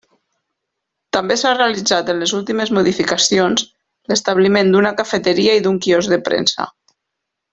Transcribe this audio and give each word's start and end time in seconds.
També 1.17 1.35
s'ha 1.41 1.51
realitzat 1.57 2.09
en 2.13 2.21
les 2.23 2.33
últimes 2.39 2.71
modificacions, 2.79 3.67
l'establiment 4.13 4.75
d'una 4.75 4.95
cafeteria 5.03 5.57
i 5.61 5.65
d'un 5.67 5.81
quiosc 5.85 6.15
de 6.17 6.21
premsa. 6.31 6.67